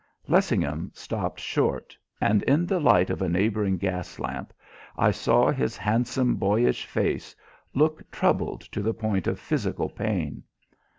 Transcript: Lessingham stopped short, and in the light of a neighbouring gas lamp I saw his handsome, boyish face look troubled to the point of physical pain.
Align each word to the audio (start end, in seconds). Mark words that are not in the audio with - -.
Lessingham 0.27 0.89
stopped 0.95 1.39
short, 1.39 1.95
and 2.19 2.41
in 2.41 2.65
the 2.65 2.79
light 2.79 3.11
of 3.11 3.21
a 3.21 3.29
neighbouring 3.29 3.77
gas 3.77 4.17
lamp 4.17 4.51
I 4.97 5.11
saw 5.11 5.51
his 5.51 5.77
handsome, 5.77 6.37
boyish 6.37 6.87
face 6.87 7.35
look 7.75 8.09
troubled 8.09 8.61
to 8.71 8.81
the 8.81 8.95
point 8.95 9.27
of 9.27 9.39
physical 9.39 9.89
pain. 9.91 10.41